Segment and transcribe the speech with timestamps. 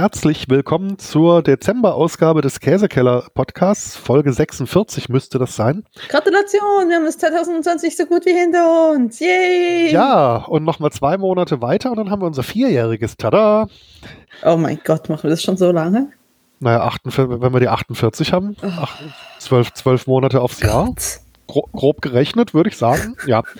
[0.00, 3.96] herzlich willkommen zur Dezember-Ausgabe des Käsekeller Podcasts.
[3.96, 5.84] Folge 46 müsste das sein.
[6.10, 9.20] Gratulation, wir haben es 2020 so gut wie hinter uns.
[9.20, 9.90] Yay!
[9.90, 13.16] Ja, und nochmal zwei Monate weiter und dann haben wir unser vierjähriges.
[13.16, 13.68] Tada!
[14.44, 16.10] Oh mein Gott, machen wir das schon so lange?
[16.60, 18.66] Naja, 48, wenn wir die 48 haben, oh.
[18.66, 18.98] acht,
[19.38, 20.68] zwölf, zwölf Monate aufs Gott.
[20.68, 20.94] Jahr
[21.46, 23.16] grob, grob gerechnet, würde ich sagen.
[23.26, 23.42] Ja.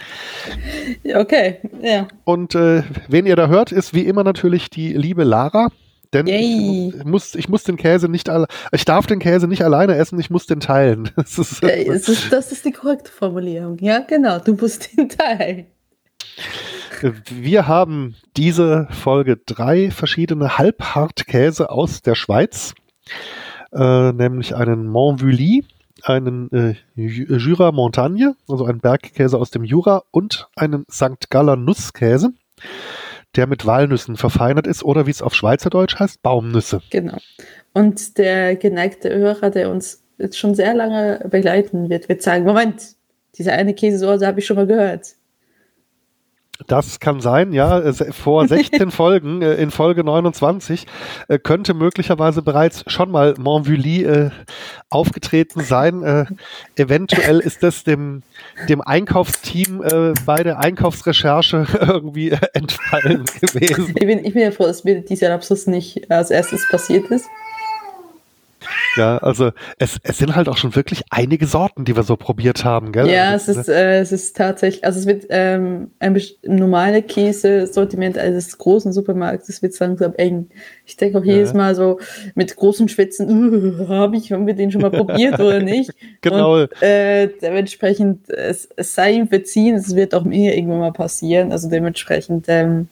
[1.15, 2.07] Okay, ja.
[2.25, 5.71] Und äh, wen ihr da hört, ist wie immer natürlich die liebe Lara.
[6.13, 9.97] Denn ich muss, ich muss den Käse nicht alle, ich darf den Käse nicht alleine
[9.97, 11.11] essen, ich muss den teilen.
[11.17, 13.79] Das ist, das ist, das ist die korrekte Formulierung.
[13.81, 15.67] Ja, genau, du musst den teilen.
[17.31, 22.75] Wir haben diese Folge drei verschiedene Halbhartkäse aus der Schweiz,
[23.73, 25.65] äh, nämlich einen Montvully,
[26.03, 31.29] einen äh, Jura Montagne, also einen Bergkäse aus dem Jura und einen St.
[31.31, 32.31] Galler Nusskäse,
[33.37, 36.81] der mit Walnüssen verfeinert ist oder wie es auf Schweizerdeutsch heißt, Baumnüsse.
[36.91, 37.19] Genau.
[37.73, 42.97] Und der geneigte Hörer, der uns jetzt schon sehr lange begleiten wird, wird sagen, Moment,
[43.37, 45.15] diese eine Käsesorte habe ich schon mal gehört.
[46.67, 47.93] Das kann sein, ja.
[47.93, 50.87] Vor 16 Folgen, äh, in Folge 29,
[51.29, 54.31] äh, könnte möglicherweise bereits schon mal Montvully äh,
[54.91, 56.03] aufgetreten sein.
[56.03, 56.27] Äh,
[56.77, 58.23] eventuell ist das dem,
[58.69, 63.95] dem Einkaufsteam äh, bei der Einkaufsrecherche irgendwie äh, entfallen gewesen.
[63.97, 67.27] Ich bin, ich bin ja froh, dass mir dieser Lapsus nicht als erstes passiert ist.
[68.97, 72.65] Ja, also es, es sind halt auch schon wirklich einige Sorten, die wir so probiert
[72.65, 73.09] haben, gell?
[73.09, 78.19] Ja, also, es ist, äh, es ist tatsächlich, also es wird ähm, ein normale Käse-Sortiment
[78.19, 80.49] eines großen Supermarktes wird langsam eng.
[80.85, 81.35] Ich denke auch ja.
[81.35, 82.01] jedes Mal so
[82.35, 85.91] mit großen Schwitzen, uh, habe ich, haben wir den schon mal probiert oder nicht?
[86.23, 86.63] Genau.
[86.63, 91.53] Und, äh, dementsprechend, es, es sei ihm verziehen, es wird auch mir irgendwann mal passieren.
[91.53, 92.89] Also dementsprechend, ähm,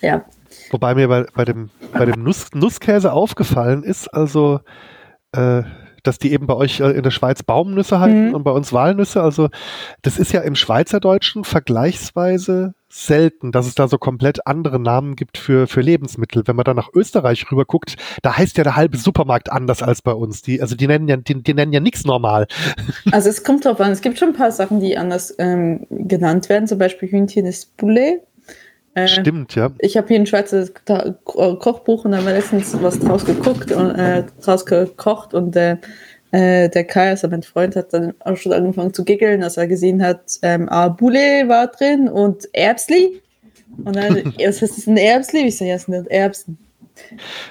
[0.00, 0.24] ja.
[0.70, 4.60] Wobei mir bei, bei dem, bei dem Nuss, Nusskäse aufgefallen ist, also
[5.32, 5.62] äh,
[6.02, 8.34] dass die eben bei euch äh, in der Schweiz Baumnüsse halten mhm.
[8.34, 9.22] und bei uns Walnüsse.
[9.22, 9.48] Also
[10.02, 15.38] das ist ja im Schweizerdeutschen vergleichsweise selten, dass es da so komplett andere Namen gibt
[15.38, 16.42] für, für Lebensmittel.
[16.46, 20.02] Wenn man da nach Österreich rüber guckt, da heißt ja der halbe Supermarkt anders als
[20.02, 20.42] bei uns.
[20.42, 22.46] Die, also die nennen ja, die, die nennen ja nichts normal.
[23.12, 26.48] Also es kommt drauf an, es gibt schon ein paar Sachen, die anders ähm, genannt
[26.48, 26.66] werden.
[26.66, 28.20] Zum Beispiel Hühnchen ist Poulet
[28.94, 29.70] äh, Stimmt, ja.
[29.78, 30.66] Ich habe hier ein Schweizer
[31.24, 35.76] Kochbuch und da haben wir letztens was draus geguckt und äh, draus gekocht und äh,
[36.32, 39.66] äh, der Kai, also mein Freund, hat dann auch schon angefangen zu giggeln, als er
[39.66, 43.20] gesehen hat, ähm, ah, Boule war drin und Erbsli.
[43.84, 45.46] Und dann, was ist ein Erbsli?
[45.46, 46.58] Ich sage, ja, es sind Erbsen.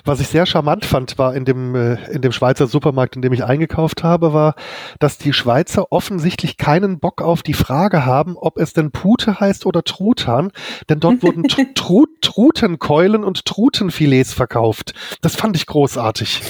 [0.05, 3.33] Was ich sehr charmant fand, war in dem, äh, in dem Schweizer Supermarkt, in dem
[3.33, 4.55] ich eingekauft habe, war,
[4.99, 9.65] dass die Schweizer offensichtlich keinen Bock auf die Frage haben, ob es denn Pute heißt
[9.65, 10.51] oder Truthahn,
[10.89, 11.65] denn dort wurden Tr
[12.21, 14.93] Trutenkeulen und Trutenfilets verkauft.
[15.21, 16.41] Das fand ich großartig.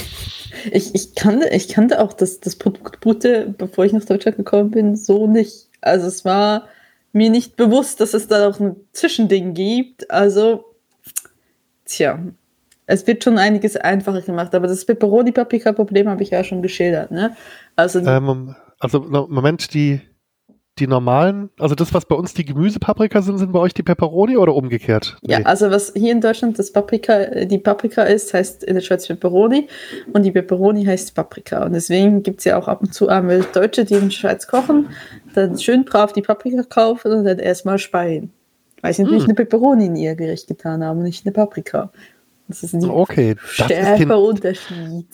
[0.72, 4.72] Ich, ich, kannte, ich kannte auch das, das Produkt Pute, bevor ich nach Deutschland gekommen
[4.72, 5.68] bin, so nicht.
[5.82, 6.68] Also es war
[7.12, 10.12] mir nicht bewusst, dass es da auch ein Zwischending gibt.
[10.12, 10.66] Also,
[11.86, 12.20] tja,
[12.90, 17.12] es wird schon einiges einfacher gemacht, aber das Pepperoni-Paprika-Problem habe ich ja schon geschildert.
[17.12, 17.36] Ne?
[17.76, 20.02] Also, ähm, also Moment, die,
[20.80, 24.38] die normalen, also das, was bei uns die Gemüsepaprika sind, sind bei euch die Pepperoni
[24.38, 25.18] oder umgekehrt?
[25.22, 25.34] Nee.
[25.34, 29.06] Ja, also was hier in Deutschland das Paprika, die Paprika ist, heißt in der Schweiz
[29.08, 29.68] Pepperoni
[30.14, 31.66] und die Pepperoni heißt Paprika.
[31.66, 34.48] Und deswegen gibt es ja auch ab und zu arme Deutsche, die in der Schweiz
[34.48, 34.88] kochen,
[35.36, 38.34] dann schön brav die Paprika kaufen und dann erstmal speien.
[38.82, 39.10] Weil sie hm.
[39.10, 41.92] natürlich eine Pepperoni in ihr Gericht getan haben, nicht eine Paprika.
[42.50, 45.08] Das ist ein okay, stärker Unterschied.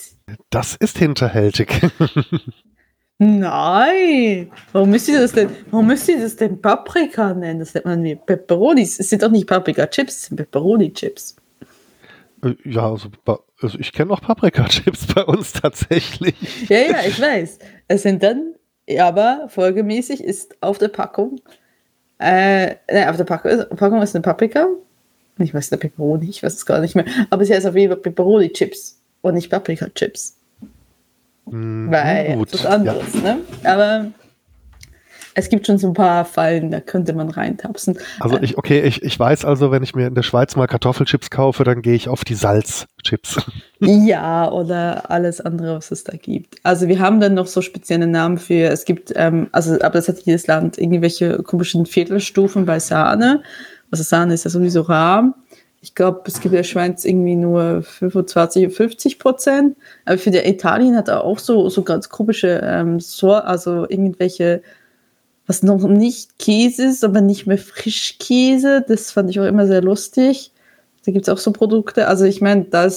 [0.50, 1.82] Das ist hinterhältig.
[3.18, 4.52] Nein!
[4.72, 7.60] Warum müsst ihr das denn, warum müsst ihr das denn Paprika nennen?
[7.60, 9.00] Das nennt man wie Peperonis.
[9.00, 11.36] Es sind doch nicht Paprika-Chips, es sind Peperoni-Chips.
[12.44, 13.10] Äh, ja, also,
[13.62, 16.36] also ich kenne auch Paprika-Chips bei uns tatsächlich.
[16.70, 17.60] Ja, ja, ich weiß.
[17.90, 18.56] Es sind dann,
[18.98, 21.42] aber folgemäßig ist auf der Packung,
[22.20, 24.68] äh, ne, auf der Packung, Packung ist eine Paprika,
[25.38, 27.06] ich weiß der Peperoni, ich weiß es gar nicht mehr.
[27.30, 30.38] Aber sie heißt auf jeden Fall Peperoni-Chips und nicht Paprika-Chips.
[31.46, 32.54] Mm, Weil gut.
[32.54, 33.22] was anderes, ja.
[33.22, 33.38] ne?
[33.64, 34.12] Aber
[35.38, 37.98] es gibt schon so ein paar Fallen, da könnte man reintapsen.
[38.22, 41.30] Also ich, okay, ich, ich weiß also, wenn ich mir in der Schweiz mal Kartoffelchips
[41.30, 43.46] kaufe, dann gehe ich auf die Salzchips.
[43.82, 46.56] Ja, oder alles andere, was es da gibt.
[46.64, 50.08] Also wir haben dann noch so spezielle Namen für, es gibt, ähm, also, aber das
[50.08, 53.44] hat jedes Land irgendwelche komischen Viertelstufen bei Sahne.
[53.92, 55.36] Also Sahne ist ja sowieso rar.
[55.82, 59.78] Ich glaube, es gibt in der Schweiz irgendwie nur 25, 50 Prozent.
[60.06, 64.64] Aber für der Italien hat er auch so, so ganz komische, ähm, so, also irgendwelche,
[65.46, 68.84] was noch nicht Käse ist, aber nicht mehr Frischkäse.
[68.88, 70.52] Das fand ich auch immer sehr lustig.
[71.06, 72.08] Da gibt es auch so Produkte.
[72.08, 72.90] Also ich meine, da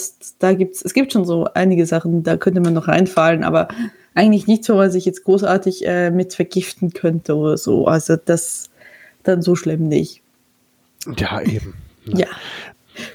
[0.54, 3.68] gibt's, es gibt schon so einige Sachen, da könnte man noch reinfallen, aber
[4.14, 7.86] eigentlich nichts, wo man sich jetzt großartig äh, mit vergiften könnte oder so.
[7.86, 8.70] Also das
[9.24, 10.22] dann so schlimm nicht.
[11.16, 11.74] Ja, eben.
[12.06, 12.26] Ja.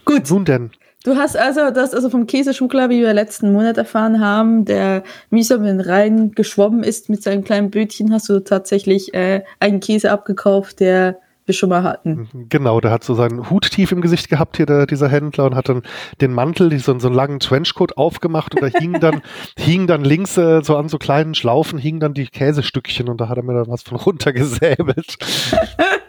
[0.06, 0.30] Gut.
[0.30, 0.72] Nun denn.
[1.04, 5.56] Du hast also das also vom Käseschuckler, wie wir letzten Monat erfahren haben, der so
[5.56, 10.12] in den Rhein geschwommen ist mit seinem kleinen Bötchen, hast du tatsächlich äh, einen Käse
[10.12, 12.30] abgekauft, der wir schon mal hatten.
[12.48, 15.56] Genau, der hat so seinen Hut tief im Gesicht gehabt hier, der, dieser Händler, und
[15.56, 15.84] hat dann
[16.22, 19.22] den Mantel, so, so einen langen Trenchcoat aufgemacht und da hingen dann,
[19.58, 23.28] hingen dann links äh, so an so kleinen Schlaufen, hingen dann die Käsestückchen und da
[23.28, 25.18] hat er mir dann was von runtergesäbelt.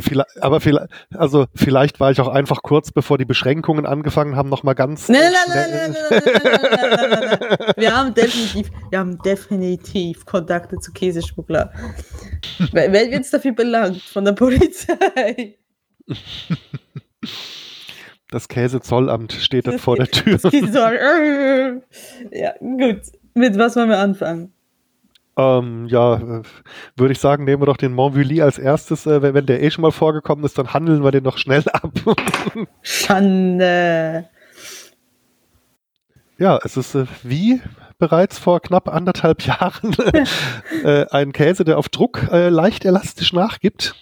[0.00, 4.48] vielleicht, aber vielleicht, also vielleicht war ich auch einfach kurz bevor die Beschränkungen angefangen haben,
[4.48, 5.08] noch mal ganz.
[5.08, 11.72] Nein, nein, nein, nein, nein, nein, Wir haben definitiv, wir haben definitiv Kontakte zu Käseschmuggler.
[12.72, 15.58] Wer wird jetzt dafür belangt von der Polizei?
[18.30, 20.38] Das Käsezollamt steht dann vor der Tür.
[22.32, 23.02] Ja, gut.
[23.34, 24.53] Mit was wollen wir anfangen?
[25.36, 26.42] Ähm, ja, äh,
[26.96, 29.06] würde ich sagen, nehmen wir doch den Montvilly als erstes.
[29.06, 31.64] Äh, wenn, wenn der eh schon mal vorgekommen ist, dann handeln wir den noch schnell
[31.72, 31.92] ab.
[32.82, 34.28] Schande.
[36.38, 37.60] Ja, es ist äh, wie
[37.98, 39.96] bereits vor knapp anderthalb Jahren
[40.84, 43.94] äh, ein Käse, der auf Druck äh, leicht elastisch nachgibt.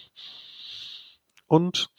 [1.47, 1.91] Und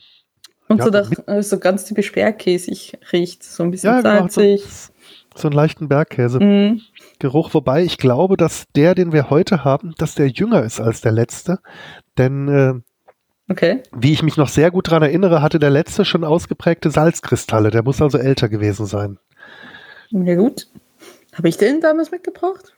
[0.69, 4.63] und ja, so, doch, so ganz typisch bergkäsig riecht, so ein bisschen ja, genau, salzig.
[4.63, 4.91] So,
[5.35, 6.39] so einen leichten Bergkäse.
[6.39, 6.81] Mm.
[7.19, 11.01] Geruch, wobei ich glaube, dass der, den wir heute haben, dass der jünger ist als
[11.01, 11.59] der letzte.
[12.17, 12.73] Denn äh,
[13.51, 13.81] okay.
[13.91, 17.71] wie ich mich noch sehr gut daran erinnere, hatte der letzte schon ausgeprägte Salzkristalle.
[17.71, 19.19] Der muss also älter gewesen sein.
[20.11, 20.67] Ja gut.
[21.33, 22.73] Habe ich den damals mitgebracht?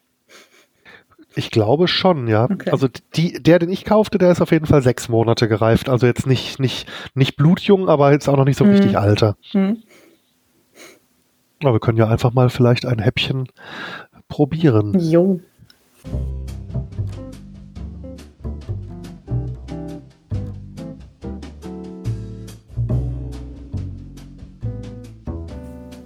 [1.37, 2.45] Ich glaube schon, ja.
[2.45, 2.69] Okay.
[2.71, 5.89] Also die, der, den ich kaufte, der ist auf jeden Fall sechs Monate gereift.
[5.89, 8.71] Also jetzt nicht, nicht, nicht blutjung, aber jetzt auch noch nicht so hm.
[8.71, 9.35] richtig alter.
[9.51, 9.83] Hm.
[11.61, 13.47] Aber wir können ja einfach mal vielleicht ein Häppchen
[14.27, 14.97] probieren.
[14.99, 15.39] Jo.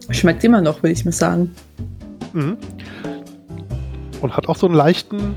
[0.09, 1.55] Schmeckt immer noch, will ich mal sagen.
[2.33, 2.57] Mhm.
[4.21, 5.35] Und hat auch so einen leichten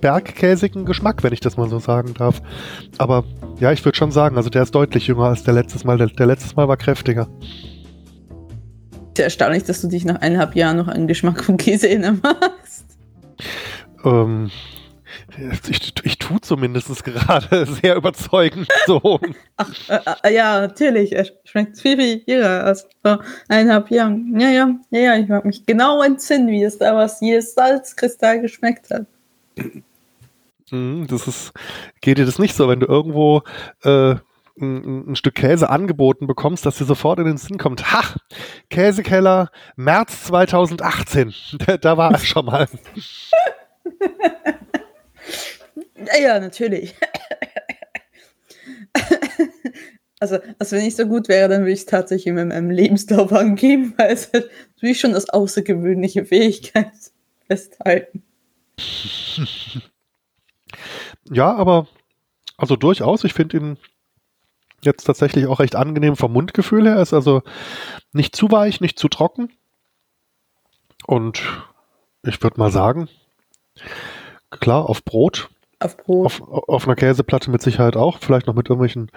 [0.00, 2.40] bergkäsigen Geschmack, wenn ich das mal so sagen darf.
[2.98, 3.24] Aber
[3.60, 5.98] ja, ich würde schon sagen, also der ist deutlich jünger als der letztes Mal.
[5.98, 7.28] Der, der letztes Mal war kräftiger
[9.16, 12.84] sehr erstaunlich, dass du dich nach eineinhalb Jahren noch an Geschmack von Käse erinnern magst.
[14.04, 14.50] Ähm,
[15.68, 19.20] ich, ich tue zumindest gerade sehr überzeugend so.
[19.56, 21.12] Ach, äh, äh, ja, natürlich.
[21.12, 24.38] Er schmeckt viel, viel jünger als vor eineinhalb Jahren.
[24.38, 28.90] Ja, ja, ja, ja, ich mag mich genau entsinnen, wie es damals jedes Salzkristall geschmeckt
[28.90, 29.06] hat.
[30.70, 31.52] Mhm, das ist,
[32.00, 33.42] geht dir das nicht so, wenn du irgendwo
[33.82, 34.16] äh,
[34.60, 38.02] ein, ein, Stück Käse angeboten bekommst, dass dir sofort in den Sinn kommt, ha,
[38.70, 41.34] Käsekeller, März 2018,
[41.66, 42.68] da, da war er schon mal.
[46.20, 46.94] ja, natürlich.
[50.20, 53.30] Also, also wenn ich so gut wäre, dann würde ich es tatsächlich in meinem Lebenslauf
[53.30, 56.92] angeben, weil es halt natürlich schon als außergewöhnliche Fähigkeit
[57.46, 58.22] festhalten.
[61.30, 61.88] Ja, aber
[62.56, 63.78] also durchaus, ich finde ihn
[64.84, 67.00] jetzt tatsächlich auch recht angenehm vom Mundgefühl her.
[67.00, 67.42] Ist also
[68.12, 69.50] nicht zu weich, nicht zu trocken.
[71.06, 71.42] Und
[72.22, 73.08] ich würde mal sagen,
[74.50, 75.50] klar, auf Brot.
[75.80, 76.26] Auf Brot.
[76.26, 78.18] Auf, auf einer Käseplatte mit Sicherheit auch.
[78.18, 79.10] Vielleicht noch mit irgendwelchen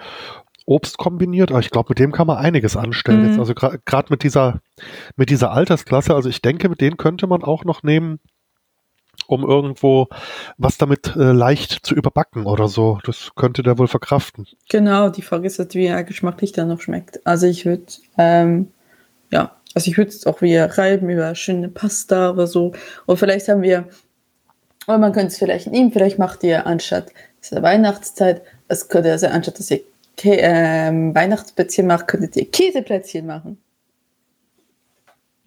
[0.66, 1.50] Obst kombiniert.
[1.50, 3.22] Aber ich glaube, mit dem kann man einiges anstellen.
[3.22, 3.28] Mhm.
[3.28, 4.60] Jetzt also gerade mit dieser,
[5.16, 6.14] mit dieser Altersklasse.
[6.14, 8.20] Also ich denke, mit denen könnte man auch noch nehmen
[9.28, 10.08] um irgendwo
[10.56, 12.98] was damit äh, leicht zu überbacken oder so.
[13.04, 14.46] Das könnte der wohl verkraften.
[14.68, 17.24] Genau, die Frage ist halt, wie er geschmacklich dann noch schmeckt.
[17.26, 17.84] Also ich würde,
[18.16, 18.68] ähm,
[19.30, 22.72] ja, also ich würde es auch wieder reiben über schöne Pasta oder so.
[23.06, 23.88] Und vielleicht haben wir,
[24.86, 29.26] oder man könnte es vielleicht nehmen, vielleicht macht ihr anstatt dieser Weihnachtszeit, es könnte also
[29.26, 29.80] anstatt dass ihr
[30.16, 33.58] Kä ähm, Weihnachtsplätzchen macht, könntet ihr Käseplätzchen machen.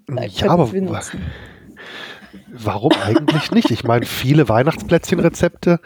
[0.07, 0.71] Da ja, aber
[2.51, 3.71] Warum eigentlich nicht?
[3.71, 5.79] Ich meine, viele Weihnachtsplätzchenrezepte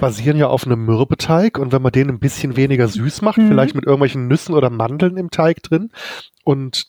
[0.00, 3.48] basieren ja auf einem Mürbeteig und wenn man den ein bisschen weniger süß macht, mhm.
[3.48, 5.90] vielleicht mit irgendwelchen Nüssen oder Mandeln im Teig drin
[6.44, 6.86] und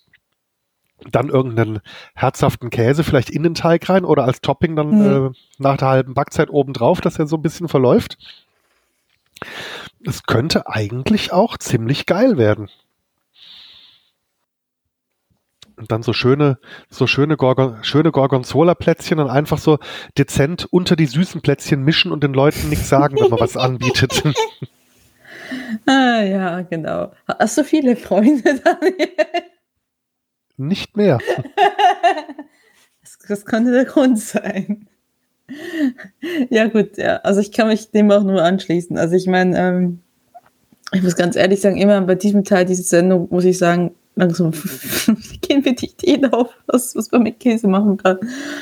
[1.11, 1.79] dann irgendeinen
[2.13, 5.27] herzhaften Käse vielleicht in den Teig rein oder als Topping dann mhm.
[5.27, 8.17] äh, nach der halben Backzeit obendrauf, dass er so ein bisschen verläuft.
[10.05, 12.69] Es könnte eigentlich auch ziemlich geil werden.
[15.79, 16.57] Und dann so schöne,
[16.89, 19.79] so schöne, Gorgon, schöne Gorgonzola-Plätzchen und einfach so
[20.17, 24.23] dezent unter die süßen Plätzchen mischen und den Leuten nichts sagen, wenn man was anbietet.
[25.87, 27.11] Ah, ja, genau.
[27.27, 29.09] Hast du viele Freunde, Daniel?
[30.57, 31.17] Nicht mehr.
[33.01, 34.87] das, das könnte der Grund sein.
[36.51, 37.15] Ja, gut, ja.
[37.17, 38.95] Also ich kann mich dem auch nur anschließen.
[38.97, 40.01] Also ich meine, ähm,
[40.91, 44.51] ich muss ganz ehrlich sagen, immer bei diesem Teil dieser Sendung muss ich sagen, langsam
[45.41, 48.17] gehen wir die Ideen auf, was, was man mit Käse machen kann.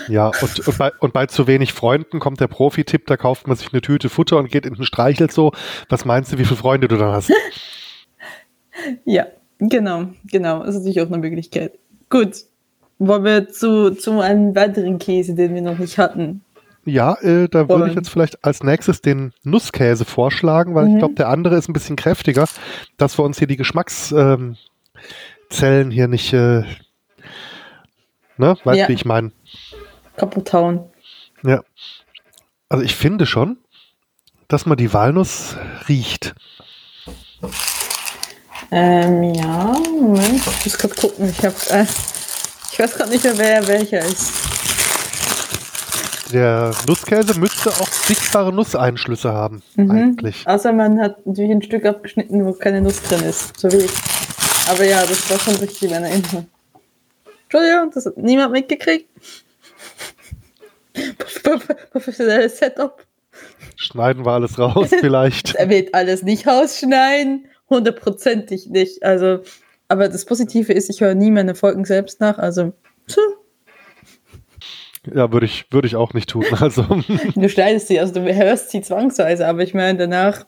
[0.07, 3.57] Ja, und, und, bei, und bei zu wenig Freunden kommt der Profi-Tipp, da kauft man
[3.57, 5.51] sich eine Tüte Futter und geht in den Streichel so.
[5.89, 7.31] Was meinst du, wie viele Freunde du dann hast?
[9.05, 9.25] ja,
[9.59, 10.59] genau, genau.
[10.59, 11.77] Das ist natürlich auch eine Möglichkeit.
[12.09, 12.45] Gut.
[12.99, 16.41] Wollen wir zu, zu einem weiteren Käse, den wir noch nicht hatten.
[16.87, 20.91] Ja, äh, da würde ich jetzt vielleicht als nächstes den Nusskäse vorschlagen, weil mhm.
[20.93, 22.47] ich glaube, der andere ist ein bisschen kräftiger,
[22.95, 24.57] dass wir uns hier die Geschmackszellen ähm,
[25.51, 26.63] hier nicht, äh,
[28.37, 28.87] ne, weißt du, ja.
[28.87, 29.31] wie ich meine?
[30.15, 30.91] Kaputt hauen.
[31.43, 31.61] Ja.
[32.69, 33.57] Also ich finde schon,
[34.47, 35.55] dass man die Walnuss
[35.87, 36.35] riecht.
[38.71, 41.29] Ähm, ja, Moment, ich muss gerade gucken.
[41.29, 41.85] Ich, hab, äh,
[42.71, 44.33] ich weiß gerade nicht mehr, wer welcher ist.
[46.33, 49.91] Der Nusskäse müsste auch sichtbare Nusseinschlüsse haben, mhm.
[49.91, 50.45] eigentlich.
[50.45, 53.91] Außer man hat natürlich ein Stück abgeschnitten, wo keine Nuss drin ist, so wie ich.
[54.69, 56.47] Aber ja, das war schon richtig in meiner Erinnerung.
[57.43, 59.09] Entschuldigung, das hat niemand mitgekriegt.
[61.91, 63.05] Professionelles Setup.
[63.75, 65.55] Schneiden wir alles raus, vielleicht.
[65.55, 67.45] er wird alles nicht rausschneiden.
[67.69, 69.03] Hundertprozentig nicht.
[69.03, 69.39] Also,
[69.87, 72.37] aber das Positive ist, ich höre nie meine Folgen selbst nach.
[72.37, 72.73] Also,
[73.07, 73.23] tschüss.
[75.13, 76.45] Ja, würde ich, würde ich auch nicht tun.
[76.59, 76.83] Also.
[77.35, 80.45] du schneidest sie, also du hörst sie zwangsweise, aber ich meine, danach.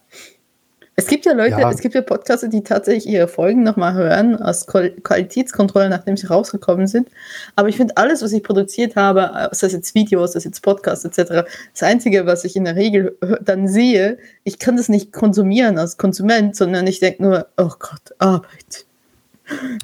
[1.00, 1.72] Es gibt ja Leute, ja.
[1.72, 6.88] es gibt ja Podcaster, die tatsächlich ihre Folgen nochmal hören, aus Qualitätskontrolle, nachdem sie rausgekommen
[6.88, 7.10] sind.
[7.56, 10.62] Aber ich finde, alles, was ich produziert habe, sei es jetzt Videos, sei es jetzt
[10.62, 15.14] Podcasts etc., das Einzige, was ich in der Regel dann sehe, ich kann das nicht
[15.14, 18.86] konsumieren als Konsument, sondern ich denke nur, oh Gott, Arbeit.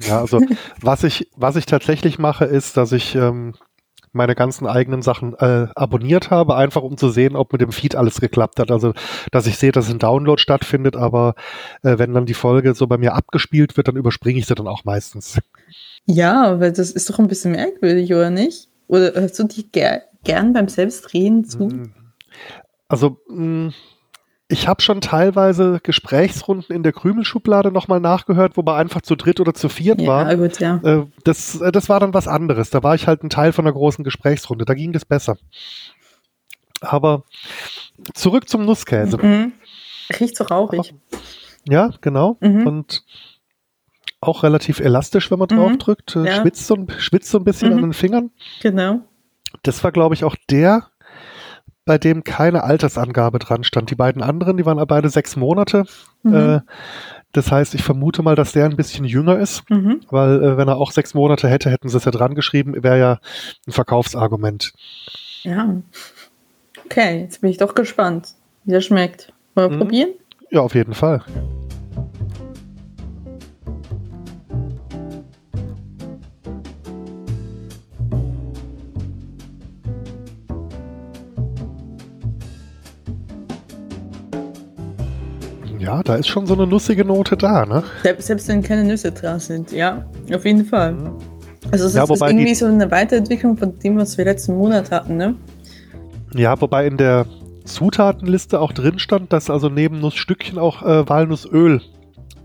[0.06, 0.40] Ja, also
[0.80, 3.54] was ich, was ich tatsächlich mache, ist, dass ich ähm,
[4.16, 7.94] meine ganzen eigenen Sachen äh, abonniert habe, einfach um zu sehen, ob mit dem Feed
[7.94, 8.70] alles geklappt hat.
[8.70, 8.92] Also,
[9.30, 11.34] dass ich sehe, dass ein Download stattfindet, aber
[11.82, 14.68] äh, wenn dann die Folge so bei mir abgespielt wird, dann überspringe ich sie dann
[14.68, 15.38] auch meistens.
[16.06, 18.68] Ja, aber das ist doch ein bisschen merkwürdig, oder nicht?
[18.88, 21.66] Oder hörst du dich ger gern beim Selbstdrehen zu?
[21.66, 21.92] Mm.
[22.88, 23.74] Also, mh, mm,
[24.48, 29.40] ich habe schon teilweise Gesprächsrunden in der Krümelschublade nochmal nachgehört, wo wir einfach zu dritt
[29.40, 30.40] oder zu viert ja, waren.
[30.40, 30.76] Gut, ja.
[30.84, 32.70] Äh, das, äh, das war dann was anderes.
[32.70, 34.64] Da war ich halt ein Teil von einer großen Gesprächsrunde.
[34.64, 35.36] Da ging das besser.
[36.80, 37.24] Aber
[38.14, 39.18] zurück zum Nusskäse.
[39.18, 39.52] Mhm.
[40.20, 40.94] Riecht so rauchig.
[41.68, 42.36] Ja, genau.
[42.40, 42.66] Mhm.
[42.66, 43.04] Und
[44.20, 45.78] auch relativ elastisch, wenn man drauf mhm.
[45.78, 46.14] drückt.
[46.14, 46.40] Äh, ja.
[46.40, 47.82] Schwitzt, so, schwitzt so ein bisschen an mhm.
[47.82, 48.30] den Fingern.
[48.62, 49.00] Genau.
[49.62, 50.88] Das war, glaube ich, auch der
[51.86, 53.90] bei dem keine Altersangabe dran stand.
[53.90, 55.84] Die beiden anderen, die waren beide sechs Monate.
[56.22, 56.34] Mhm.
[56.34, 56.60] Äh,
[57.32, 60.00] das heißt, ich vermute mal, dass der ein bisschen jünger ist, mhm.
[60.10, 62.98] weil äh, wenn er auch sechs Monate hätte, hätten sie es ja dran geschrieben, wäre
[62.98, 63.18] ja
[63.66, 64.72] ein Verkaufsargument.
[65.42, 65.76] Ja.
[66.84, 69.32] Okay, jetzt bin ich doch gespannt, wie der schmeckt.
[69.54, 69.80] Wollen wir mhm.
[69.80, 70.10] probieren?
[70.50, 71.22] Ja, auf jeden Fall.
[85.86, 87.84] Ja, da ist schon so eine nussige Note da, ne?
[88.02, 90.94] Selbst, selbst wenn keine Nüsse dran sind, ja, auf jeden Fall.
[90.94, 91.16] Mhm.
[91.70, 95.16] Also es ja, ist irgendwie so eine Weiterentwicklung von dem, was wir letzten Monat hatten,
[95.16, 95.36] ne?
[96.34, 97.26] Ja, wobei in der
[97.64, 101.80] Zutatenliste auch drin stand, dass also neben Nussstückchen auch äh, Walnussöl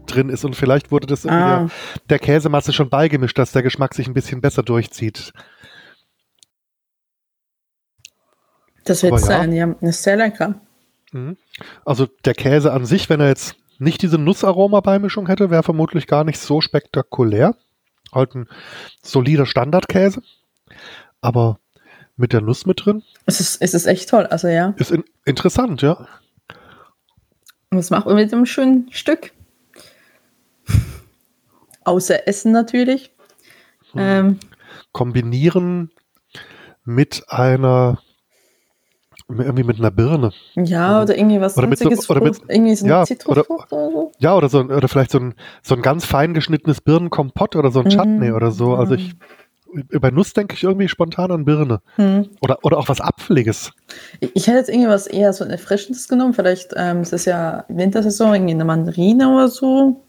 [0.05, 1.29] drin ist und vielleicht wurde das ah.
[1.29, 1.69] der,
[2.09, 5.33] der Käsemasse schon beigemischt, dass der Geschmack sich ein bisschen besser durchzieht.
[8.85, 9.67] Das wird sein, ja.
[9.67, 9.89] ja.
[9.89, 10.61] Ist sehr lecker.
[11.11, 11.37] Mhm.
[11.85, 16.23] Also der Käse an sich, wenn er jetzt nicht diese Nussaroma-Beimischung hätte, wäre vermutlich gar
[16.23, 17.55] nicht so spektakulär.
[18.13, 18.47] Halt ein
[19.01, 20.21] solider Standardkäse.
[21.21, 21.59] Aber
[22.15, 23.03] mit der Nuss mit drin.
[23.25, 24.73] Es ist, es ist echt toll, also ja.
[24.77, 26.07] Ist in, interessant, ja.
[27.69, 29.31] Und was macht man mit einem schönen Stück?
[31.83, 33.11] Außer Essen natürlich.
[33.93, 33.99] Hm.
[33.99, 34.39] Ähm,
[34.91, 35.91] Kombinieren
[36.83, 38.01] mit einer
[39.39, 40.31] irgendwie mit einer Birne.
[40.55, 44.11] Ja, oder irgendwie was oder mit so, oder mit, irgendwie so ja, oder, oder, so.
[44.19, 47.79] Ja, oder so oder vielleicht so ein, so ein ganz fein geschnittenes Birnenkompott oder so
[47.79, 47.89] ein mhm.
[47.89, 48.75] Chutney oder so.
[48.75, 49.15] Also ich
[49.99, 51.81] bei Nuss denke ich irgendwie spontan an Birne.
[51.97, 52.29] Mhm.
[52.41, 53.71] Oder, oder auch was Apfeliges.
[54.19, 56.33] Ich, ich hätte jetzt irgendwie was eher so Erfrischendes genommen.
[56.33, 60.01] Vielleicht ähm, es ist ja Wintersaison, irgendwie eine Mandarine oder so.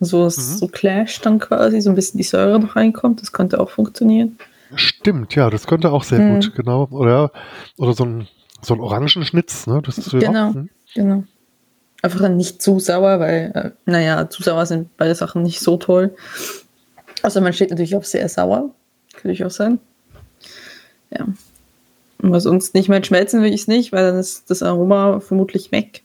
[0.00, 0.30] So, mhm.
[0.30, 3.20] so clasht dann quasi, so ein bisschen die Säure noch reinkommt.
[3.20, 4.38] Das könnte auch funktionieren.
[4.74, 6.34] Stimmt, ja, das könnte auch sehr hm.
[6.34, 6.88] gut, genau.
[6.90, 7.32] Oder,
[7.76, 8.28] oder so ein,
[8.60, 9.82] so ein Orangenschnitz, ne?
[9.84, 10.70] Das ist genau, ja, hm.
[10.94, 11.24] genau.
[12.02, 15.76] Einfach dann nicht zu sauer, weil, äh, naja, zu sauer sind beide Sachen nicht so
[15.76, 16.14] toll.
[17.22, 18.70] Also man steht natürlich auf sehr sauer,
[19.14, 19.78] könnte ich auch sagen.
[21.10, 21.26] Ja.
[22.22, 25.72] Aber sonst nicht mehr schmelzen will ich es nicht, weil dann ist das Aroma vermutlich
[25.72, 26.02] weg.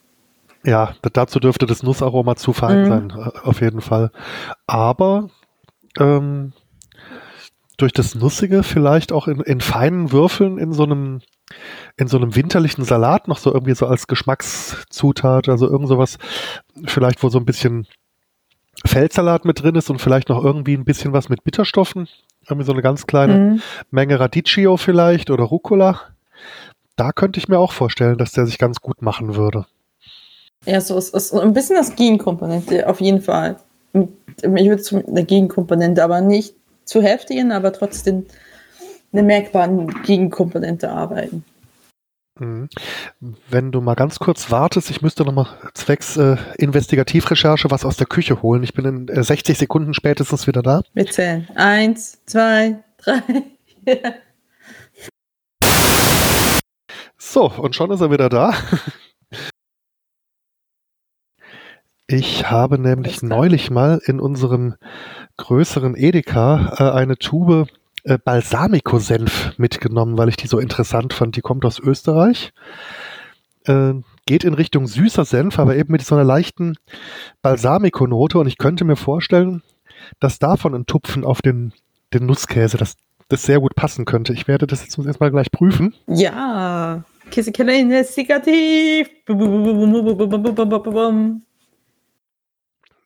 [0.63, 2.87] Ja, dazu dürfte das Nussaroma zu fein mhm.
[2.87, 4.11] sein, äh, auf jeden Fall.
[4.65, 5.29] Aber
[5.99, 6.53] ähm,
[7.77, 11.21] durch das Nussige vielleicht auch in, in feinen Würfeln in so einem
[11.95, 16.17] in so einem winterlichen Salat noch so irgendwie so als Geschmackszutat, also irgend sowas,
[16.85, 17.87] vielleicht wo so ein bisschen
[18.85, 22.09] Feldsalat mit drin ist und vielleicht noch irgendwie ein bisschen was mit Bitterstoffen,
[22.47, 23.61] irgendwie so eine ganz kleine mhm.
[23.91, 26.01] Menge Radicchio vielleicht oder Rucola.
[26.95, 29.65] Da könnte ich mir auch vorstellen, dass der sich ganz gut machen würde.
[30.65, 33.55] Ja, so ist, ist ein bisschen das Gegenkomponente, auf jeden Fall.
[33.93, 36.55] Ich würde zu der Gegenkomponente, aber nicht
[36.87, 38.25] zu heftigen, aber trotzdem
[39.11, 41.43] eine merkbare Gegenkomponente arbeiten.
[42.39, 42.69] Mhm.
[43.49, 48.07] Wenn du mal ganz kurz wartest, ich müsste nochmal zwecks äh, Investigativrecherche was aus der
[48.07, 48.63] Küche holen.
[48.63, 50.81] Ich bin in äh, 60 Sekunden spätestens wieder da.
[50.93, 51.47] Wir zählen.
[51.55, 53.21] Eins, zwei, drei.
[57.17, 58.53] so, und schon ist er wieder da.
[62.09, 64.75] Ich habe nämlich neulich mal in unserem
[65.37, 67.67] größeren Edeka äh, eine Tube
[68.03, 71.35] äh, Balsamico-Senf mitgenommen, weil ich die so interessant fand.
[71.35, 72.51] Die kommt aus Österreich.
[73.65, 73.93] Äh,
[74.25, 76.75] geht in Richtung süßer Senf, aber eben mit so einer leichten
[77.41, 78.39] Balsamico-Note.
[78.39, 79.61] Und ich könnte mir vorstellen,
[80.19, 81.73] dass davon ein Tupfen auf den,
[82.13, 82.95] den Nusskäse, dass
[83.29, 84.33] das sehr gut passen könnte.
[84.33, 85.93] Ich werde das jetzt erstmal gleich prüfen.
[86.07, 89.09] Ja, Käsekeller investigativ.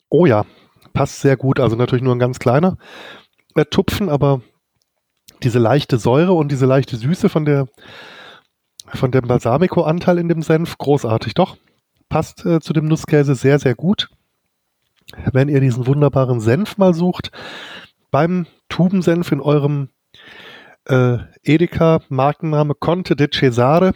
[0.09, 0.45] Oh ja,
[0.93, 1.59] passt sehr gut.
[1.59, 2.77] Also natürlich nur ein ganz kleiner
[3.55, 4.41] äh, Tupfen, aber
[5.43, 7.67] diese leichte Säure und diese leichte Süße von der
[8.93, 11.57] von dem Balsamico-Anteil in dem Senf, großartig, doch.
[12.09, 14.09] Passt äh, zu dem Nusskäse sehr, sehr gut.
[15.31, 17.31] Wenn ihr diesen wunderbaren Senf mal sucht,
[18.11, 19.89] beim Tubensenf in eurem
[20.85, 23.93] äh, Edeka, Markenname Conte de Cesare,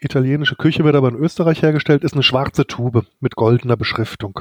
[0.00, 4.40] italienische Küche wird aber in Österreich hergestellt, ist eine schwarze Tube mit goldener Beschriftung.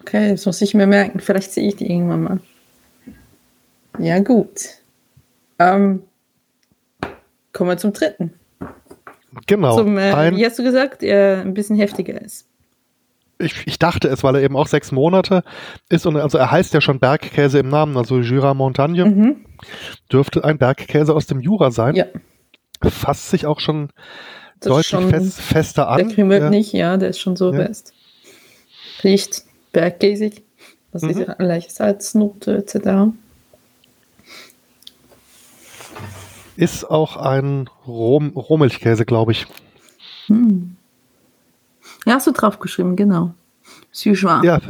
[0.00, 1.20] Okay, das muss ich mir merken.
[1.20, 2.40] Vielleicht sehe ich die irgendwann mal.
[3.98, 4.68] Ja, gut.
[5.58, 6.02] Ähm,
[7.52, 8.34] kommen wir zum dritten.
[9.46, 9.76] Genau.
[9.76, 12.46] Zum, äh, ein, wie hast du gesagt, er ein bisschen heftiger ist.
[13.38, 15.42] Ich, ich, dachte es, weil er eben auch sechs Monate
[15.88, 19.04] ist und also er heißt ja schon Bergkäse im Namen, also Jura Montagne.
[19.04, 19.44] Mhm.
[20.10, 21.96] Dürfte ein Bergkäse aus dem Jura sein.
[21.96, 22.06] Ja.
[22.82, 23.90] Fasst sich auch schon
[24.60, 25.98] das deutlich schon, fest, fester an.
[25.98, 26.50] Der krimmelt ja.
[26.50, 27.66] nicht, ja, der ist schon so ja.
[27.66, 27.92] fest.
[29.02, 30.42] Riecht bergkäsig.
[30.92, 31.10] Also mhm.
[31.10, 33.12] diese leichte Salznote etc.
[36.56, 39.46] Ist auch ein Roh Rohmilchkäse, glaube ich.
[40.28, 40.76] Hm.
[42.06, 43.34] Ja, hast du draufgeschrieben, genau.
[43.92, 44.44] Süßschwarm.
[44.44, 44.60] Ja,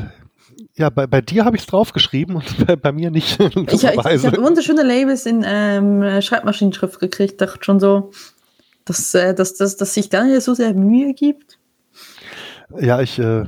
[0.76, 3.38] ja, bei, bei dir habe ich es draufgeschrieben und bei, bei mir nicht.
[3.38, 7.40] ich, ich, ich habe wunderschöne Labels in ähm, Schreibmaschinenschrift gekriegt.
[7.40, 8.10] Dachte schon so,
[8.84, 11.58] dass, äh, dass, dass, dass sich Daniel so sehr Mühe gibt.
[12.80, 13.44] Ja, ich äh,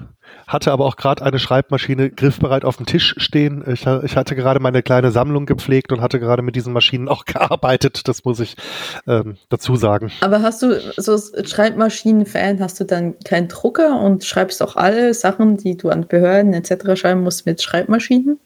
[0.47, 3.65] hatte aber auch gerade eine Schreibmaschine griffbereit auf dem Tisch stehen.
[3.67, 7.25] Ich, ich, hatte gerade meine kleine Sammlung gepflegt und hatte gerade mit diesen Maschinen auch
[7.27, 8.57] gearbeitet, das muss ich
[9.07, 10.13] ähm, dazu sagen.
[10.21, 15.57] Aber hast du so Schreibmaschinen-Fan, hast du dann keinen Drucker und schreibst auch alle Sachen,
[15.57, 16.99] die du an Behörden etc.
[16.99, 18.39] schreiben musst mit Schreibmaschinen?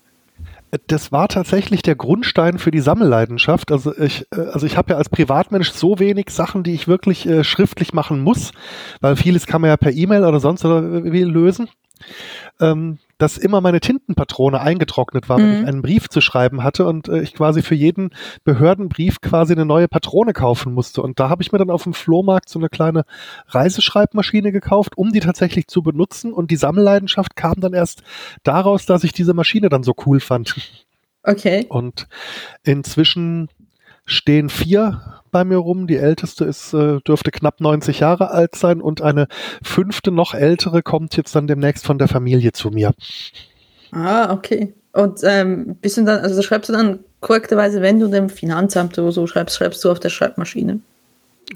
[0.86, 3.72] das war tatsächlich der Grundstein für die Sammelleidenschaft.
[3.72, 7.26] Also ich, äh, also ich habe ja als Privatmensch so wenig Sachen, die ich wirklich
[7.26, 8.52] äh, schriftlich machen muss,
[9.00, 11.68] weil vieles kann man ja per E-Mail oder sonst oder wie lösen
[12.60, 15.66] ähm, dass immer meine Tintenpatrone eingetrocknet war, wenn ich mhm.
[15.66, 18.10] einen Brief zu schreiben hatte und äh, ich quasi für jeden
[18.44, 21.02] Behördenbrief quasi eine neue Patrone kaufen musste.
[21.02, 23.04] Und da habe ich mir dann auf dem Flohmarkt so eine kleine
[23.48, 26.32] Reiseschreibmaschine gekauft, um die tatsächlich zu benutzen.
[26.32, 28.02] Und die Sammelleidenschaft kam dann erst
[28.42, 30.54] daraus, dass ich diese Maschine dann so cool fand.
[31.22, 31.66] Okay.
[31.68, 32.08] Und
[32.62, 33.48] inzwischen
[34.04, 35.86] stehen vier bei mir rum.
[35.86, 39.28] Die älteste ist, äh, dürfte knapp 90 Jahre alt sein und eine
[39.62, 42.92] fünfte, noch ältere, kommt jetzt dann demnächst von der Familie zu mir.
[43.92, 44.74] Ah, okay.
[44.92, 49.12] Und ähm, bist du dann, also schreibst du dann korrekterweise, wenn du dem Finanzamt oder
[49.12, 50.80] so schreibst, schreibst du auf der Schreibmaschine?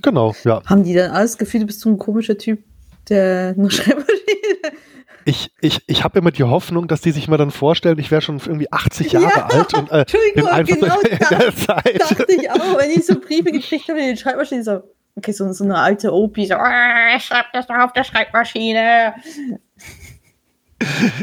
[0.02, 0.62] Genau, ja.
[0.66, 2.61] Haben die dann alles Gefühl, du bist so ein komischer Typ,
[3.09, 4.14] der eine Schreibmaschine
[5.24, 8.20] ich, ich, ich habe immer die Hoffnung, dass die sich mal dann vorstellen, ich wäre
[8.20, 12.00] schon irgendwie 80 Jahre ja, alt und äh, bin einfach genau in der Zeit.
[12.00, 14.82] dachte ich auch, wenn ich so Briefe gekriegt habe in den Schreibmaschinen, so,
[15.16, 19.14] okay, so, so eine alte Opi, so, oh, schreib das doch auf der Schreibmaschine.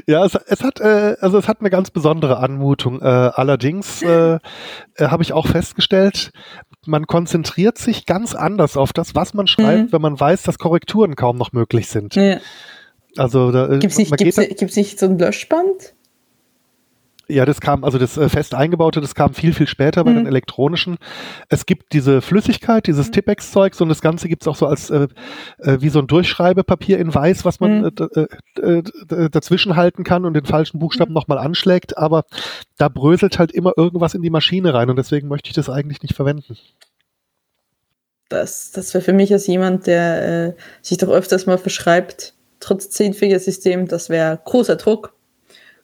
[0.08, 3.02] Ja, es, es hat äh, also es hat eine ganz besondere Anmutung.
[3.02, 4.40] Äh, allerdings äh, äh,
[5.00, 6.32] habe ich auch festgestellt,
[6.86, 9.92] man konzentriert sich ganz anders auf das, was man schreibt, mhm.
[9.92, 12.16] wenn man weiß, dass Korrekturen kaum noch möglich sind.
[12.16, 12.40] Ja.
[13.18, 15.94] Also da, Gibt es nicht, gibt's, gibt's nicht so ein Löschband?
[17.32, 20.18] Ja, das kam, also das äh, fest eingebaute, das kam viel, viel später bei mhm.
[20.18, 20.98] den elektronischen.
[21.48, 23.12] Es gibt diese Flüssigkeit, dieses mhm.
[23.14, 25.08] Tippex-Zeugs und das Ganze gibt es auch so als äh,
[25.60, 27.92] äh, wie so ein Durchschreibepapier in weiß, was man mhm.
[28.16, 28.28] äh,
[28.62, 28.84] äh,
[29.16, 31.16] äh, dazwischen halten kann und den falschen Buchstaben mhm.
[31.16, 32.26] nochmal anschlägt, aber
[32.78, 36.02] da bröselt halt immer irgendwas in die Maschine rein und deswegen möchte ich das eigentlich
[36.02, 36.58] nicht verwenden.
[38.28, 42.90] Das, das wäre für mich als jemand, der äh, sich doch öfters mal verschreibt, trotz
[42.90, 45.14] Zehnfingersystem, das wäre großer Druck.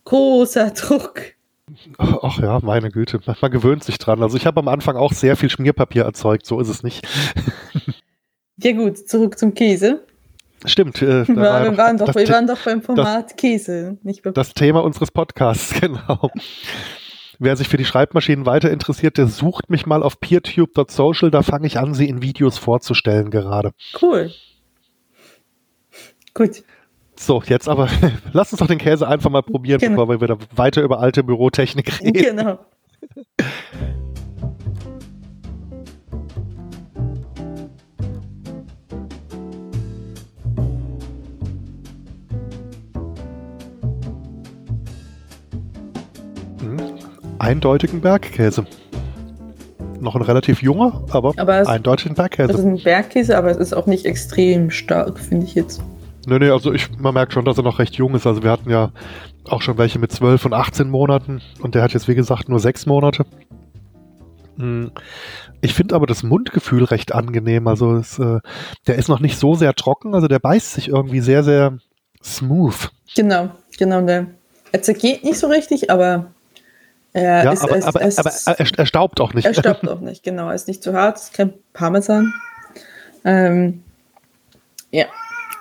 [0.06, 1.22] Großer Druck.
[1.98, 4.24] Ach ja, meine Güte, man gewöhnt sich dran.
[4.24, 7.06] Also ich habe am Anfang auch sehr viel Schmierpapier erzeugt, so ist es nicht.
[8.60, 10.04] Ja gut, zurück zum Käse.
[10.66, 11.00] Stimmt.
[11.04, 14.56] Äh, wir, war waren doch, wir waren doch beim Format das, Käse, nicht beim Das
[14.56, 16.32] Thema unseres Podcasts, genau.
[17.38, 21.68] Wer sich für die Schreibmaschinen weiter interessiert, der sucht mich mal auf peertube.social, da fange
[21.68, 23.74] ich an, sie in Videos vorzustellen gerade.
[24.02, 24.32] Cool.
[26.38, 26.64] Gut.
[27.16, 27.90] So, jetzt aber,
[28.32, 30.06] lass uns doch den Käse einfach mal probieren, genau.
[30.06, 32.14] bevor wir wieder weiter über alte Bürotechnik reden.
[32.14, 32.60] Genau.
[46.60, 47.00] Hm,
[47.40, 48.68] eindeutigen Bergkäse.
[50.00, 52.52] Noch ein relativ junger, aber, aber eindeutigen Bergkäse.
[52.52, 55.82] Es ist ein Bergkäse, aber es ist auch nicht extrem stark, finde ich jetzt.
[56.30, 58.28] Nee, nee, also ich, man merkt schon, dass er noch recht jung ist.
[58.28, 58.92] Also wir hatten ja
[59.46, 62.60] auch schon welche mit 12 und 18 Monaten und der hat jetzt, wie gesagt, nur
[62.60, 63.26] sechs Monate.
[64.58, 64.92] Hm.
[65.62, 67.66] Ich finde aber das Mundgefühl recht angenehm.
[67.70, 68.40] Also es, äh,
[68.88, 71.78] der ist noch nicht so sehr trocken, also der beißt sich irgendwie sehr, sehr
[72.22, 72.92] smooth.
[73.16, 74.02] Genau, genau.
[74.02, 74.28] Der,
[74.74, 76.26] er zergeht nicht so richtig, aber
[77.14, 79.46] er ja, ist, aber, aber, ist, aber er, er, staubt auch nicht.
[79.46, 80.50] Er staubt auch nicht, genau.
[80.50, 82.34] Er ist nicht zu hart, ist kein Parmesan.
[83.24, 83.82] Ähm,
[84.92, 85.06] ja,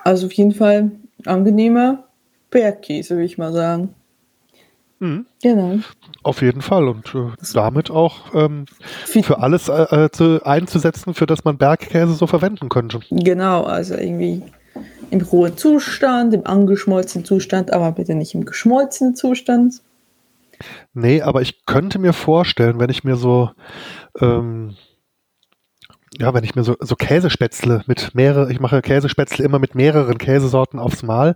[0.07, 0.91] also auf jeden Fall
[1.25, 2.05] angenehmer
[2.49, 3.93] Bergkäse, würde ich mal sagen.
[4.99, 5.25] Mhm.
[5.43, 5.79] Genau.
[6.23, 8.65] Auf jeden Fall und äh, damit auch ähm,
[9.05, 13.01] für alles äh, äh, zu, einzusetzen, für das man Bergkäse so verwenden könnte.
[13.11, 14.43] Genau, also irgendwie
[15.11, 19.81] im rohen Zustand, im angeschmolzenen Zustand, aber bitte nicht im geschmolzenen Zustand.
[20.93, 23.51] Nee, aber ich könnte mir vorstellen, wenn ich mir so
[24.21, 24.75] ähm,
[26.17, 30.17] ja, wenn ich mir so, so Käsespätzle mit mehrere, ich mache Käsespätzle immer mit mehreren
[30.17, 31.35] Käsesorten aufs Mal,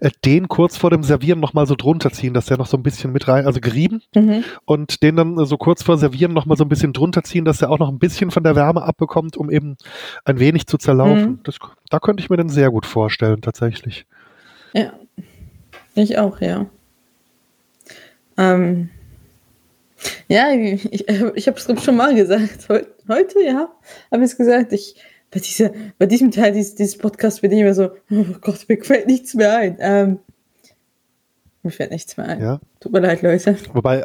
[0.00, 2.82] äh, den kurz vor dem Servieren nochmal so drunter ziehen, dass der noch so ein
[2.82, 4.44] bisschen mit rein, also gerieben mhm.
[4.64, 7.70] und den dann so kurz vor Servieren nochmal so ein bisschen drunter ziehen, dass der
[7.70, 9.76] auch noch ein bisschen von der Wärme abbekommt, um eben
[10.24, 11.30] ein wenig zu zerlaufen.
[11.30, 11.40] Mhm.
[11.42, 11.56] Das,
[11.90, 14.06] da könnte ich mir den sehr gut vorstellen, tatsächlich.
[14.72, 14.92] Ja,
[15.94, 16.66] ich auch, ja.
[18.38, 18.88] Ähm,
[20.28, 22.68] ja, ich, ich, habe es schon mal gesagt.
[23.08, 23.72] Heute, ja,
[24.10, 24.72] habe ich es gesagt.
[24.72, 24.96] Ich,
[25.30, 28.82] bei, dieser, bei diesem Teil dieses, dieses Podcasts bin ich immer so, oh Gott, mir
[28.82, 29.76] fällt nichts mehr ein.
[29.80, 30.18] Ähm,
[31.62, 32.40] mir fällt nichts mehr ein.
[32.40, 32.60] Ja.
[32.80, 33.56] Tut mir leid, Leute.
[33.72, 34.02] Wobei,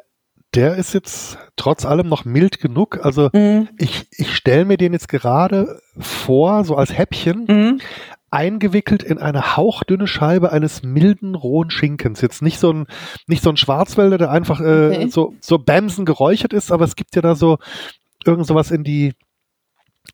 [0.54, 3.04] der ist jetzt trotz allem noch mild genug.
[3.04, 3.70] Also mhm.
[3.78, 7.82] ich, ich stelle mir den jetzt gerade vor, so als Häppchen, mhm
[8.30, 12.22] eingewickelt in eine hauchdünne Scheibe eines milden rohen Schinkens.
[12.22, 12.88] Jetzt nicht so ein
[13.28, 15.08] nicht so ein Schwarzwälder, der einfach äh, okay.
[15.10, 17.58] so so Bämsen geräuchert ist, aber es gibt ja da so
[18.26, 19.14] irgend sowas in die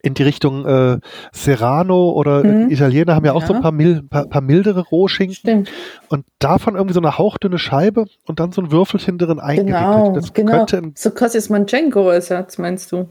[0.01, 0.99] in die Richtung äh,
[1.31, 2.69] Serrano oder mhm.
[2.69, 3.47] Italiener haben ja auch ja.
[3.47, 5.35] so ein paar, mil, paar, paar mildere Rohschinken.
[5.35, 5.71] Stimmt.
[6.09, 9.77] Und davon irgendwie so eine hauchdünne Scheibe und dann so ein Würfelchen drin eingewickelt.
[9.77, 10.91] Genau, das genau.
[10.95, 13.07] so Kossis Manchenko-Ersatz, meinst du?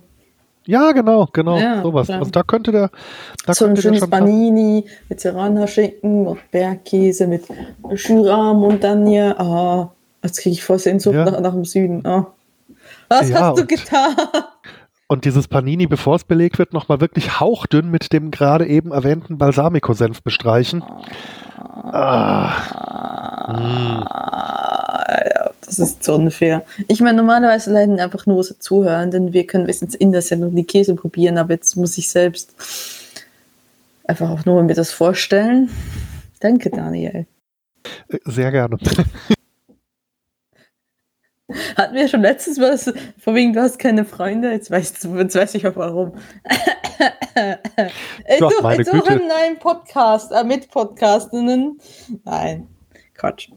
[0.66, 2.06] Ja, genau, genau, ja, sowas.
[2.06, 2.20] Klar.
[2.20, 2.90] Also da könnte der.
[3.46, 7.44] Da so könnte ein schönes Panini mit Serrana-Schinken und Bergkäse mit
[7.90, 9.38] Jura, Montagne.
[9.38, 11.24] Ah, jetzt kriege ich voll Sehnsucht ja.
[11.24, 12.06] nach, nach dem Süden.
[12.06, 12.32] Ah.
[13.08, 14.14] Was ja, hast du getan?
[15.12, 19.36] Und dieses Panini, bevor es belegt wird, nochmal wirklich hauchdünn mit dem gerade eben erwähnten
[19.36, 20.82] Balsamico-Senf bestreichen.
[21.92, 22.48] Ah.
[24.06, 24.32] ah.
[25.66, 26.64] Das ist so unfair.
[26.88, 30.54] Ich meine, normalerweise leiden einfach nur so zuhören, denn wir können wenigstens in der Sendung
[30.54, 32.54] die Käse probieren, aber jetzt muss ich selbst
[34.04, 35.68] einfach auch nur mir das vorstellen.
[36.40, 37.26] Danke, Daniel.
[38.24, 38.78] Sehr gerne.
[41.76, 45.34] Hatten wir schon letztes Mal, vor wegen, du hast keine Freunde, jetzt weißt du, jetzt
[45.34, 46.12] weiß ich auch warum.
[48.28, 51.78] ich Doch, suche, ich suche einen neuen Podcast, äh, mit Podcastinnen.
[52.24, 52.68] Nein,
[53.14, 53.48] Quatsch.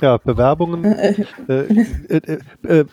[0.00, 0.84] Ja, Bewerbungen.
[1.48, 1.66] Äh,
[2.08, 2.84] äh, äh,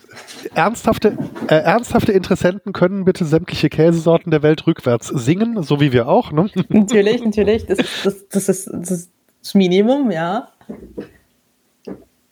[0.56, 6.08] ernsthafte, äh, ernsthafte Interessenten können bitte sämtliche Käsesorten der Welt rückwärts singen, so wie wir
[6.08, 6.32] auch.
[6.32, 6.50] Ne?
[6.70, 7.66] Natürlich, natürlich.
[7.66, 10.50] Das das, das, ist, das, ist das Minimum, ja.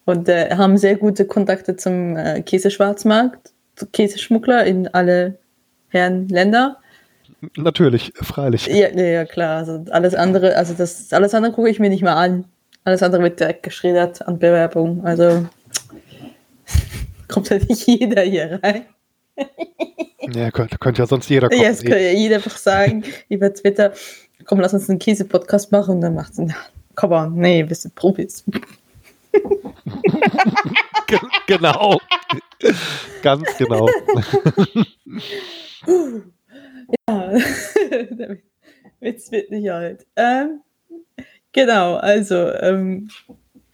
[0.10, 5.38] Und äh, haben sehr gute Kontakte zum äh, Käseschwarzmarkt, zu Käseschmuggler in alle
[5.90, 6.78] Herren Länder.
[7.56, 8.66] Natürlich, freilich.
[8.66, 9.58] Ja, ja, klar.
[9.58, 12.46] Also alles andere, also das alles andere gucke ich mir nicht mal an.
[12.86, 15.06] Alles andere wird direkt geschreddert an Bewerbung.
[15.06, 15.46] Also
[17.28, 18.86] kommt ja nicht jeder hier rein.
[20.34, 21.62] ja, könnte, könnte ja sonst jeder kommen.
[21.62, 23.94] Ja, es könnte ja jeder einfach sagen über Twitter,
[24.46, 26.42] komm, lass uns einen Käse-Podcast machen und dann macht es,
[26.96, 28.44] komm on, nee, wir sind Profis.
[31.48, 32.00] genau.
[33.22, 33.88] Ganz genau.
[37.08, 37.34] ja,
[38.12, 38.38] der
[39.00, 40.06] Witz wird nicht alt.
[40.16, 40.62] Ähm,
[41.52, 43.10] genau, also ähm,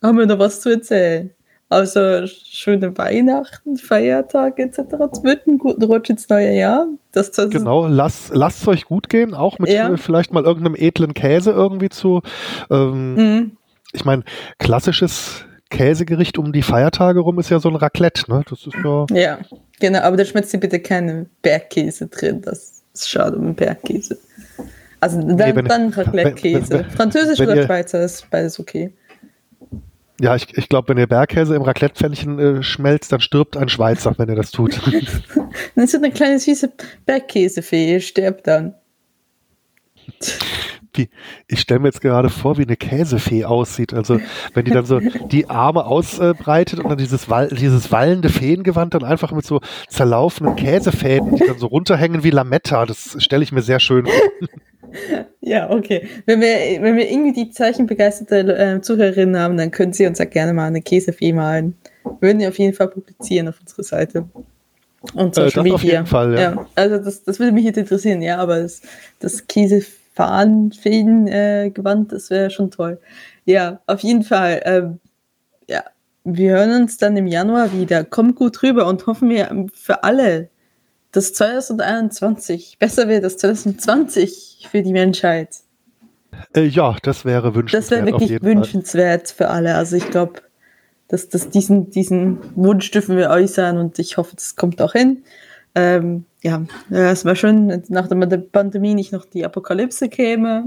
[0.01, 1.31] haben wir noch was zu erzählen?
[1.67, 5.11] Also schöne Weihnachten, Feiertage etc.
[5.13, 6.87] Zwitten, guten Rutsch ins neue Jahr.
[7.11, 9.97] Das, das genau, lasst es euch gut gehen, auch mit ja.
[9.97, 12.21] vielleicht mal irgendeinem edlen Käse irgendwie zu.
[12.69, 13.57] Ähm, mhm.
[13.93, 14.23] Ich meine,
[14.59, 18.43] klassisches Käsegericht um die Feiertage rum ist ja so ein Raclette, ne?
[18.49, 19.06] Das ist ja.
[19.12, 19.39] Ja,
[19.80, 22.41] genau, aber da schmeckt sie bitte keinen Bergkäse drin.
[22.41, 24.17] Das ist schade um Bergkäse.
[24.99, 26.86] Also dann, nee, dann Raclette-Käse.
[26.95, 28.93] Französisch oder Schweizer ist beides okay.
[30.19, 34.15] Ja, ich, ich glaube, wenn ihr Bergkäse im Raclette-Pfännchen äh, schmelzt, dann stirbt ein Schweizer,
[34.17, 34.80] wenn ihr das tut.
[35.75, 36.71] dann ist eine kleine süße
[37.06, 38.75] Bergkäsefee, stirbt dann.
[40.93, 41.09] Wie,
[41.47, 43.93] ich stelle mir jetzt gerade vor, wie eine Käsefee aussieht.
[43.93, 44.19] Also
[44.53, 44.99] wenn die dann so
[45.31, 51.35] die Arme ausbreitet und dann dieses, dieses wallende Feengewand dann einfach mit so zerlaufenden Käsefäden,
[51.35, 54.49] die dann so runterhängen wie Lametta, das stelle ich mir sehr schön vor.
[55.41, 56.07] Ja, okay.
[56.25, 60.25] Wenn wir, wenn wir irgendwie die zeichenbegeisterte äh, Zuhörerinnen haben, dann können Sie uns ja
[60.25, 61.75] gerne mal eine Käsefee malen.
[62.21, 64.29] Würden wir auf jeden Fall publizieren auf unserer Seite.
[65.13, 65.75] Und Social äh, das Media.
[65.75, 66.39] Auf jeden Fall, ja.
[66.39, 66.65] ja.
[66.75, 68.81] also das, das würde mich jetzt interessieren, ja, aber das,
[69.19, 72.99] das Käsefahnen-Feen-Gewand, äh, das wäre schon toll.
[73.45, 74.61] Ja, auf jeden Fall.
[74.65, 74.99] Ähm,
[75.67, 75.83] ja,
[76.23, 78.03] wir hören uns dann im Januar wieder.
[78.03, 80.49] Kommt gut rüber und hoffen wir für alle,
[81.11, 85.49] dass 2021 besser wird als 2020 für die Menschheit.
[86.55, 87.83] Äh, ja, das wäre wünschenswert.
[87.83, 89.47] Das wäre wirklich wünschenswert Fall.
[89.47, 89.75] für alle.
[89.75, 90.41] Also ich glaube,
[91.07, 95.23] dass, dass diesen, diesen Wunsch dürfen wir äußern und ich hoffe, das kommt auch hin.
[95.75, 100.65] Ähm, ja, es war schön, nach der Pandemie nicht noch die Apokalypse käme,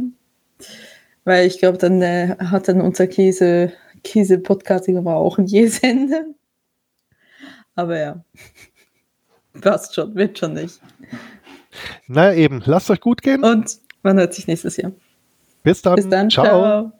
[1.24, 3.72] weil ich glaube, dann äh, hat dann unser Käse,
[4.04, 6.34] Käse-Podcast aber auch ein jähes Ende.
[7.74, 8.24] Aber ja.
[9.60, 10.80] Passt schon, wird schon nicht.
[12.06, 12.62] Naja, eben.
[12.64, 13.44] Lasst euch gut gehen.
[13.44, 14.92] Und man hört sich nächstes Jahr.
[15.62, 15.96] Bis dann.
[15.96, 16.30] Bis dann.
[16.30, 16.44] ciao.
[16.44, 16.92] ciao.